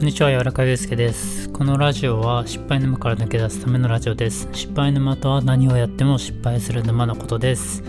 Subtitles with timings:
[0.00, 1.50] こんにちは、柔らかゆうすけです。
[1.50, 4.48] このラジオは失敗沼から抜け出すためのラジオです。
[4.50, 7.84] 失敗沼とは何をやっても失敗する沼のことです。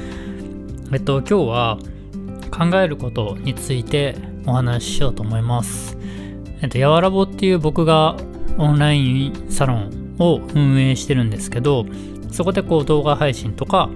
[0.92, 1.78] えっと、今日は
[2.52, 5.98] 考えることについてお話ししようと思います。
[6.62, 8.18] えっと、やわらぼっていう僕が
[8.58, 11.86] オンラインサロンを運営してるんですけど、
[12.30, 13.90] そこでこう動画配信とか、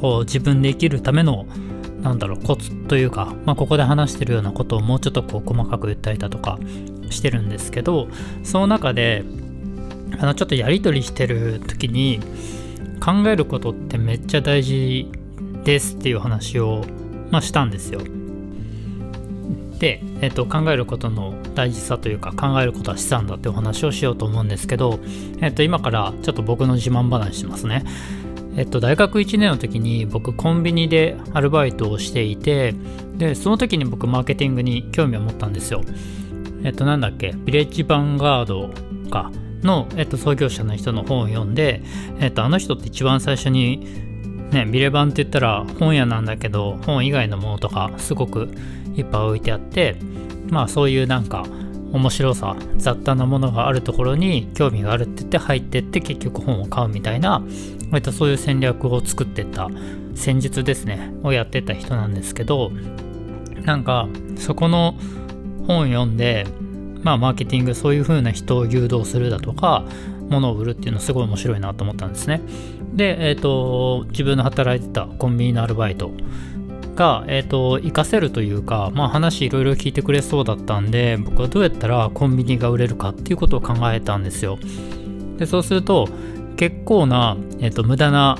[0.00, 1.44] こう自分で生きるための
[2.00, 6.58] なんだろうコツというか、まあ、ここで話してるようなことをもうちょっとこう細かく言ったりだとか
[7.10, 8.08] してるんですけど
[8.42, 9.24] その中で
[10.18, 12.20] あのちょっとやり取りしてる時に
[13.00, 15.10] 考えることってめっちゃ大事
[15.64, 16.84] ですっていう話を、
[17.30, 18.00] まあ、したんですよ。
[19.78, 24.98] で、えっと、考えることの大事さというか考えることは資産だってお話をしようと思うんですけど、
[25.40, 27.84] えっと、今からちょっと僕の自慢話しますね。
[28.56, 32.74] えっと、大学1年の時に僕コンビニでアルバイトをしていて
[33.16, 35.82] でその時に僕マーケティングに興味を持ったんですよ。
[36.64, 37.32] えっとなんだっけ？
[37.36, 38.70] ビレッジヴァンガード
[39.10, 39.30] か？
[39.62, 41.82] の、えっと、創業者の人の本を読んで、
[42.20, 43.84] えっと、あの人って一番最初に
[44.52, 48.48] ねビレバンって言ったら本屋なんだけど本以外のものとかすごく
[48.94, 49.96] いっぱい置いてあって
[50.48, 51.44] まあそういうなんか
[51.92, 57.42] 面白さ雑多なものがあるところに興味があるって言って入ってって結局本を買うみたいな
[57.90, 59.68] 割とそういう戦略を作ってった
[60.14, 62.70] 戦術ですねをやってた人なんですけど
[63.64, 64.94] なんかそこの
[65.68, 66.46] 本読んで
[67.02, 69.84] まあマーケティングそういう風な人を誘導するだとか
[70.28, 72.42] 物を売るっていうのすごい面白いなと思ったんですね。
[72.94, 76.10] でえっ、ー、と自分の働いてたコンビニのアルバイト
[76.98, 84.58] が、えーと、活かせるというか、まあ、話いろいろ聞いてくれそうだったんで僕はどうやったらコンビニが売れるかっていうことを考えたんですよ。
[85.36, 86.08] でそうすると
[86.56, 88.36] 結構な、えーと、無駄な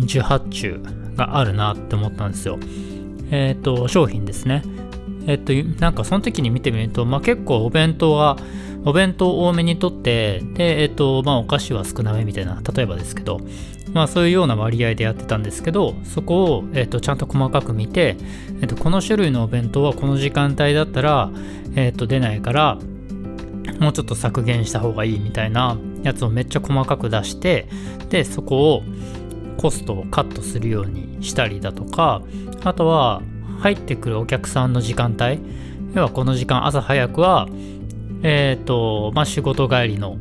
[0.00, 0.80] 受発注
[1.16, 2.58] があるなって思ったんですよ。
[3.30, 4.62] えっ、ー、と商品ですね。
[5.26, 8.36] えっ、となんかその時に見てみると、まあ、結構お弁当が
[8.84, 13.40] お弁当多めにとってでえっ、とまあお菓子は少なめみたいな例えばですけど
[13.92, 18.16] まあそういうような割合でやってたんですけどそこを、えーと、ちゃんと細かく見て、
[18.60, 21.30] えーと、この種類のお弁当はこの時間帯だったら、
[21.74, 22.78] えーと出ないから
[23.80, 27.68] もうちょっと削減した方がいいみたいなやつをめっちゃ細かく出して
[28.08, 28.82] でそこを
[29.56, 32.22] コストをカットするようにしたりだとか
[32.64, 33.22] あとは
[33.60, 35.40] 入ってくるお客さんの時間帯。
[35.94, 37.48] 要はこの時間朝早くは
[38.22, 40.18] えっ、ー、とまあ仕事帰りの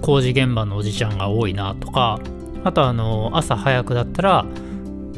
[0.00, 2.18] 工事現場のおじちゃんが多いなとか
[2.64, 4.44] あとあの朝早くだったら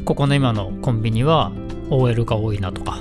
[0.05, 1.51] ここの今のコンビニは
[1.89, 2.99] OL が多いなとか、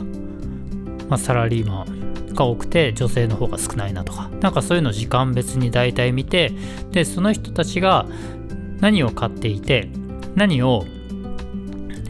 [1.08, 6.52] まあ、サラリーマンが多くて女性の方が少ないなとかなんかそういうの時間別に大体見て
[6.90, 8.06] でその人たちが
[8.80, 9.88] 何を買っていて
[10.34, 10.84] 何を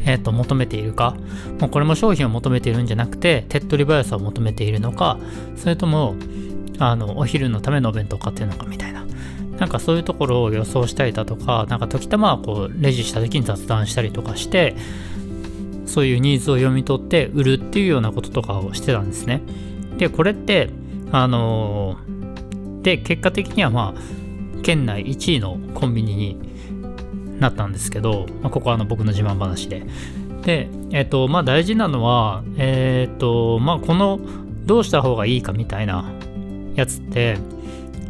[0.07, 1.17] えー、と求めているか？
[1.59, 5.19] もうこれも商品を求めているんじゃなくて手っ取り早さを求めているのか
[5.57, 6.15] それとも
[6.79, 9.05] あのお昼のためのお弁当を買ってるのかみたいな。
[9.59, 14.75] なんかそういうところを予想したりだとかなんか時たまこうレジした時に雑談したりとかして
[15.87, 19.43] そういうニーズを読み取って売るっていうようなこととかをしてたんですね。
[19.97, 20.71] でこれって
[21.13, 26.54] あのー、で結果的にはまあ県内1位のコンビニに
[27.39, 29.87] なったんですけど、まあ、ここはあの僕の自慢話で。
[30.43, 34.21] で、えっ、ー、と、まあ大事なのは、えっ、ー、と、まあこの
[34.67, 36.11] どうした方がいいかみたいな
[36.75, 37.39] やつって、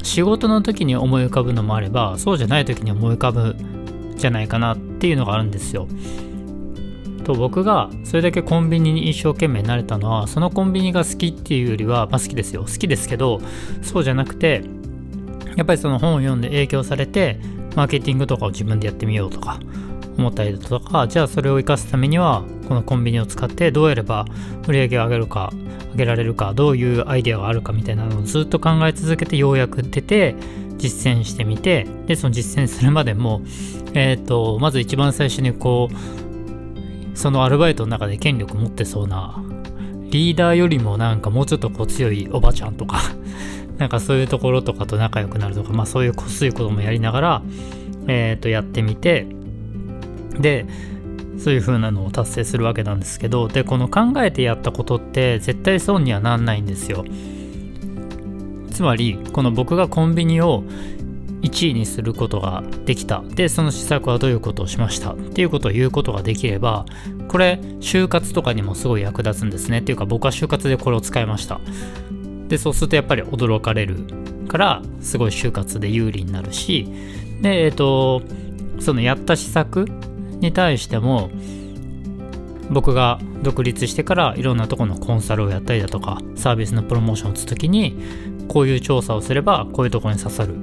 [0.02, 3.56] 仕事の時に思い浮かぶのもあれば、そうじゃない時に思い浮かぶ
[4.16, 5.88] じゃないかなっていうのがあるんですよ。
[7.24, 13.40] と僕がそれだけコンビニに一生懸命なれたのはそのコンビニが好きっていうよりはまあ好きですよ好きですけど
[13.82, 14.62] そうじゃなくて
[15.56, 17.40] やっぱりその本を読んで影響されて
[17.74, 19.58] マーケティングとかを自分でやってみようとか
[20.16, 24.26] 思ったりだとかじゃあそれを活かすためにはこのコンビニを使ってどうやれば
[24.66, 25.52] 売り上げを上げるか
[25.92, 30.34] 上げられるかどういうアイデアがあるかみたいなのをずっと考え続けてようやく出て
[30.76, 33.42] 実践してみてでその実践するまでも
[33.94, 39.42] えっ、ー、とまず一番最初にこうそのアルバイトの中で権力持ってそうな
[40.10, 43.00] リーダーよりもなんかもうちょっとこう強いおばちゃんとか
[43.78, 47.42] なんかそういうところとかと仲良くなるとか、まあそういうこすいこともやりながら、
[48.06, 49.26] えっ、ー、と、やってみて、
[50.38, 50.66] で、
[51.38, 57.04] そういう風なのを達成するわけなんですけど、で、この考えてやったことって絶対損にはなんないんですよ。
[58.70, 60.64] つまり、この僕がコンビニを
[61.42, 63.22] 1位にすることができた。
[63.22, 65.12] で、その施策はどういうことをしました？
[65.12, 66.86] っていうことを言うことができれば、
[67.28, 69.78] これ、就活とかにもすごい役立つんですね。
[69.78, 71.60] っていうか、僕は就活でこれを使いました。
[72.48, 73.96] でそうするとやっぱり驚かれる
[74.48, 76.88] からすごい就活で有利になるし
[77.40, 78.22] でえっ、ー、と
[78.80, 79.86] そのやった施策
[80.40, 81.30] に対しても
[82.70, 87.96] 僕が独立してからいろんなとこのコンサルをやったりだとかサービスのプロモーションを打つ時に
[88.48, 90.54] こういう調査をすればこういうとこに刺さる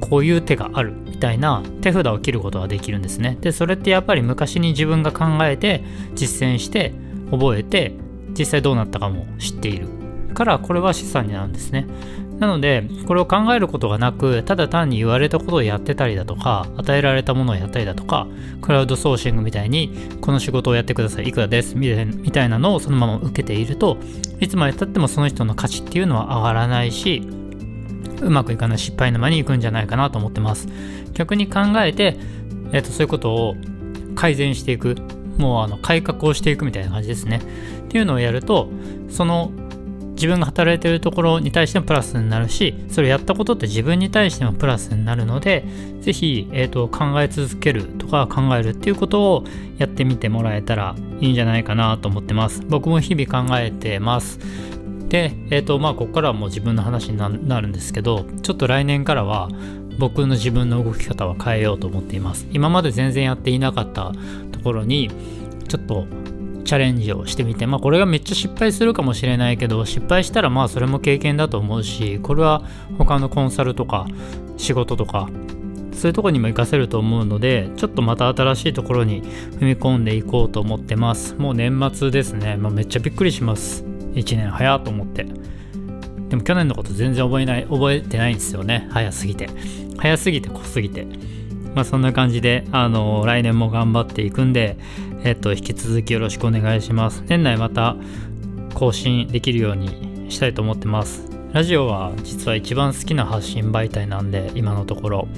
[0.00, 3.38] こういう手があるみたいな手札を切ることができるんですね。
[3.40, 5.82] でそれってやっぱり昔に自分が考えて
[6.14, 6.92] 実践して
[7.30, 7.94] 覚えて
[8.38, 9.95] 実際どうなったかも知っている。
[10.36, 11.86] からこれは資産になるんですね。
[12.38, 18.26] なのでこれを考えることがなくただ単に言われたことをやってたりだとか与えられたものをやったりだとか
[18.60, 19.90] クラウドソーシングみたいに
[20.20, 23.96] この仕事をやってくださいいくらですみたいなのをそのまま受けていると
[24.38, 27.26] いつまでたってもその人の価値っていうのは上がらないし
[28.20, 30.68] うまくいかない失敗沼に行くんじゃないかなと思ってます。
[31.14, 32.16] 逆に考えて、
[32.72, 33.56] えー、とそういうことを
[34.14, 34.96] 改善していく
[35.38, 37.40] もうあの改革をしていくみたいな感じですね。
[37.84, 38.68] っていうのをやると
[39.08, 39.52] その
[40.16, 45.64] 自分が働いてるところに対してもプラスになるしそれやったことって自分に対してもプラスになるので
[46.00, 49.44] 是非、えーと、考え続けるとか考えるっていうことを
[49.76, 52.62] やってみてもらえたらいいんじゃないかなと思ってます。
[52.66, 54.38] 僕も日々考えてます。
[55.08, 59.48] でえっ、ー、とまあここからはもう自分の話になるんですけどちょっと来年からは
[59.98, 62.46] 僕の自分の動き方は変えようと思っています。
[62.52, 64.12] 今まで全然やっていなかった
[64.52, 65.10] ところに
[65.68, 66.06] ちょっと
[66.66, 72.62] チャレンジをしてみて、まあこれがめっちゃ失敗するかもしれないけど、失敗したらまあそれも経験だと思うし、これは
[72.98, 74.06] 他のコンサルとか
[74.58, 75.30] 仕事とか、
[75.92, 81.34] そういうとこにも活かせると思うので、ちょっとまた新しいところに踏み込んでいこうと思ってます。
[81.36, 82.56] もう年末ですね。
[82.56, 83.82] まあ、めっちゃびっくりします。
[84.14, 85.26] 1年早と思って。
[86.28, 88.88] でも去年のこと全然覚えない、覚えてないんですよね。
[88.90, 89.48] 早すぎて。
[89.96, 91.06] 早すぎて濃すぎて。
[91.76, 94.78] まあそんな感じで、あの、来年も頑張っていくんで、
[95.24, 97.22] えっと、引き続きよろしくお願いします。
[97.28, 97.96] 年内また
[98.72, 101.28] 更新できるようにしたいと思ってます。
[101.52, 105.28] ラジオは実は一番好きな発信媒体なんで、今のところ、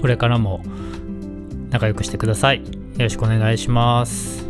[0.00, 0.62] これからも
[1.70, 2.58] 仲良くしてください。
[2.60, 2.64] よ
[2.98, 4.49] ろしくお願いします。